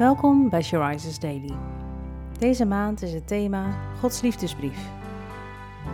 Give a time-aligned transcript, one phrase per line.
[0.00, 1.56] Welkom bij She Rises Daily.
[2.38, 4.90] Deze maand is het thema Gods liefdesbrief.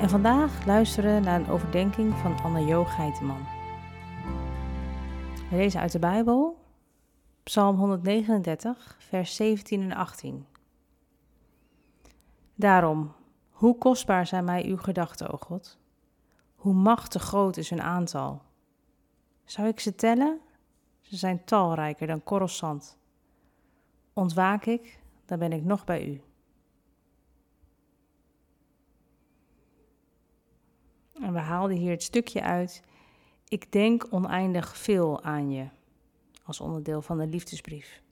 [0.01, 3.47] En vandaag luisteren we naar een overdenking van Anne-Jo Geiteman.
[5.51, 6.59] We lezen uit de Bijbel,
[7.43, 10.47] Psalm 139, vers 17 en 18.
[12.55, 13.13] Daarom,
[13.51, 15.79] hoe kostbaar zijn mij uw gedachten, o God?
[16.55, 18.43] Hoe machtig groot is hun aantal?
[19.45, 20.41] Zou ik ze tellen?
[21.01, 22.99] Ze zijn talrijker dan korrels zand.
[24.19, 26.21] Ontwaak ik, dan ben ik nog bij u.
[31.21, 32.83] En we haalden hier het stukje uit.
[33.49, 35.69] Ik denk oneindig veel aan je,
[36.45, 38.03] als onderdeel van de liefdesbrief.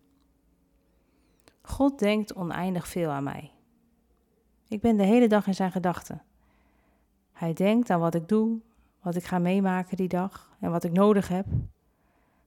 [1.63, 3.51] God denkt oneindig veel aan mij.
[4.69, 6.23] Ik ben de hele dag in zijn gedachten.
[7.33, 8.61] Hij denkt aan wat ik doe,
[9.02, 11.47] wat ik ga meemaken die dag en wat ik nodig heb.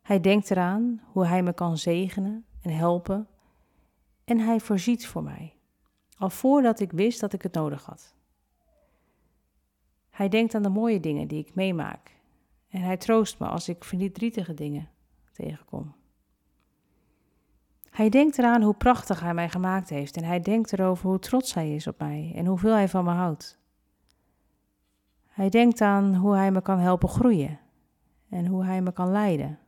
[0.01, 3.27] Hij denkt eraan hoe hij me kan zegenen en helpen.
[4.27, 5.53] En hij voorziet voor mij,
[6.17, 8.15] al voordat ik wist dat ik het nodig had.
[10.09, 12.15] Hij denkt aan de mooie dingen die ik meemaak.
[12.69, 14.89] En hij troost me als ik verdrietige dingen
[15.31, 15.95] tegenkom.
[17.89, 21.53] Hij denkt eraan hoe prachtig hij mij gemaakt heeft en hij denkt erover hoe trots
[21.53, 23.59] hij is op mij en hoeveel hij van me houdt.
[25.27, 27.59] Hij denkt aan hoe hij me kan helpen groeien
[28.29, 29.59] en hoe hij me kan leiden,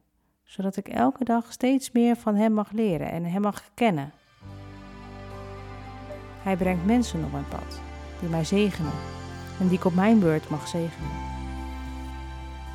[0.43, 4.13] zodat ik elke dag steeds meer van hem mag leren en hem mag kennen.
[6.43, 7.79] Hij brengt mensen op mijn pad
[8.19, 8.91] die mij zegenen
[9.59, 11.11] en die ik op mijn beurt mag zegenen.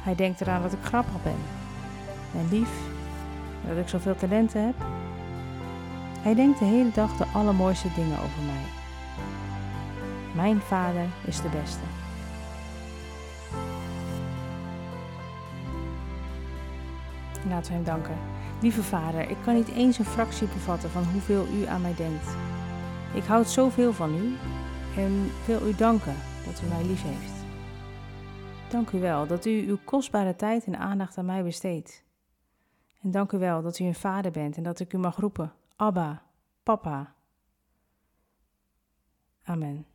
[0.02, 1.38] Hij denkt eraan dat ik grappig ben
[2.36, 2.70] en lief
[3.68, 4.74] dat ik zoveel talenten heb.
[6.20, 8.64] Hij denkt de hele dag de allermooiste dingen over mij.
[10.34, 11.84] Mijn vader is de beste.
[17.48, 18.16] Laten we hem danken.
[18.60, 22.28] Lieve vader, ik kan niet eens een fractie bevatten van hoeveel u aan mij denkt.
[23.14, 24.36] Ik houd zoveel van u
[24.96, 26.16] en wil u danken
[26.46, 27.44] dat u mij lief heeft.
[28.70, 32.04] Dank u wel dat u uw kostbare tijd en aandacht aan mij besteedt.
[33.02, 35.52] En dank u wel dat u een vader bent en dat ik u mag roepen,
[35.76, 36.22] Abba,
[36.62, 37.14] Papa.
[39.44, 39.86] Amen.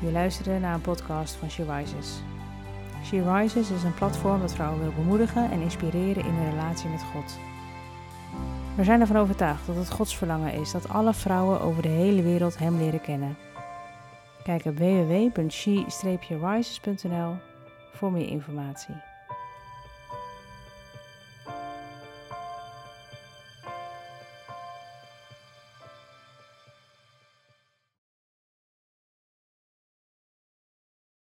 [0.00, 2.33] Je luisterde naar een podcast van She Rises.
[3.14, 7.02] She Rises is een platform dat vrouwen wil bemoedigen en inspireren in hun relatie met
[7.02, 7.38] God.
[8.76, 12.22] We zijn ervan overtuigd dat het Gods verlangen is dat alle vrouwen over de hele
[12.22, 13.36] wereld Hem leren kennen.
[14.42, 17.36] Kijk op www.she-rises.nl
[17.92, 18.94] voor meer informatie.